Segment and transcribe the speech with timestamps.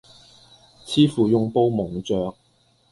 [0.83, 2.33] 似乎用布蒙着；